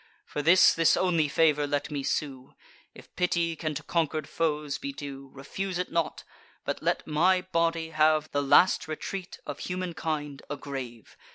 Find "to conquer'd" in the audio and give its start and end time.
3.75-4.27